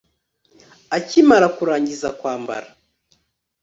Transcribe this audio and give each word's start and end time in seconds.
akimara 0.97 1.47
kurangiza 1.57 2.07
kwambara 2.19 2.67